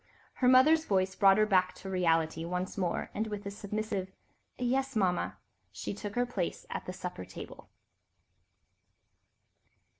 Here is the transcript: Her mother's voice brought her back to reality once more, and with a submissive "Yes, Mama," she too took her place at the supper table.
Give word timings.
Her 0.33 0.47
mother's 0.47 0.85
voice 0.85 1.13
brought 1.15 1.37
her 1.37 1.45
back 1.45 1.75
to 1.75 1.87
reality 1.87 2.43
once 2.43 2.75
more, 2.75 3.11
and 3.13 3.27
with 3.27 3.45
a 3.45 3.51
submissive 3.51 4.11
"Yes, 4.57 4.95
Mama," 4.95 5.37
she 5.71 5.93
too 5.93 5.99
took 5.99 6.15
her 6.15 6.25
place 6.25 6.65
at 6.71 6.87
the 6.87 6.91
supper 6.93 7.23
table. 7.23 7.69